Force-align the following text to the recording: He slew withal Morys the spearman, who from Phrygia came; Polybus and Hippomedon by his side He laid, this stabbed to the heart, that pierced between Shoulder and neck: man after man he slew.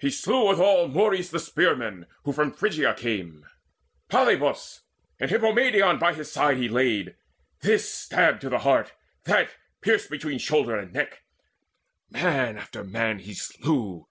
He 0.00 0.10
slew 0.10 0.48
withal 0.48 0.88
Morys 0.88 1.30
the 1.30 1.38
spearman, 1.38 2.06
who 2.24 2.32
from 2.32 2.50
Phrygia 2.50 2.94
came; 2.94 3.46
Polybus 4.08 4.80
and 5.20 5.30
Hippomedon 5.30 6.00
by 6.00 6.14
his 6.14 6.32
side 6.32 6.56
He 6.56 6.68
laid, 6.68 7.14
this 7.60 7.88
stabbed 7.88 8.40
to 8.40 8.48
the 8.48 8.58
heart, 8.66 8.94
that 9.22 9.50
pierced 9.82 10.10
between 10.10 10.40
Shoulder 10.40 10.76
and 10.76 10.92
neck: 10.92 11.22
man 12.10 12.58
after 12.58 12.82
man 12.82 13.20
he 13.20 13.34
slew. 13.34 14.08